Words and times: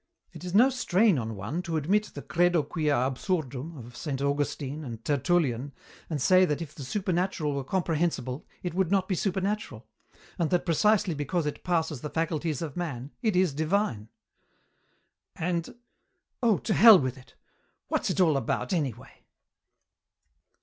It 0.33 0.43
is 0.43 0.55
no 0.55 0.71
strain 0.71 1.19
on 1.19 1.35
one 1.35 1.61
to 1.61 1.77
admit 1.77 2.05
the 2.15 2.23
Credo 2.23 2.63
quia 2.63 3.05
absurdum 3.05 3.77
of 3.85 3.95
Saint 3.95 4.19
Augustine 4.19 4.83
and 4.83 5.05
Tertullian 5.05 5.73
and 6.09 6.19
say 6.19 6.43
that 6.43 6.59
if 6.59 6.73
the 6.73 6.83
supernatural 6.83 7.53
were 7.53 7.63
comprehensible 7.63 8.47
it 8.63 8.73
would 8.73 8.89
not 8.89 9.07
be 9.07 9.13
supernatural, 9.13 9.87
and 10.39 10.49
that 10.49 10.65
precisely 10.65 11.13
because 11.13 11.45
it 11.45 11.63
passes 11.63 12.01
the 12.01 12.09
faculties 12.09 12.63
of 12.63 12.75
man 12.75 13.11
it 13.21 13.35
is 13.35 13.53
divine. 13.53 14.09
"And 15.35 15.75
oh, 16.41 16.57
to 16.57 16.73
hell 16.73 16.97
with 16.97 17.15
it! 17.15 17.35
What's 17.87 18.09
it 18.09 18.19
all 18.19 18.37
about, 18.37 18.73
anyway?" 18.73 19.25